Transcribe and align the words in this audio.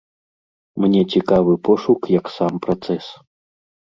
Мне 0.85 1.01
цікавы 1.17 1.53
пошук 1.69 2.01
як 2.19 2.25
сам 2.37 2.53
працэс. 2.67 3.05